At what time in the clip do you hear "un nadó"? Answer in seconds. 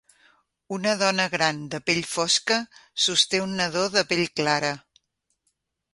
3.45-3.87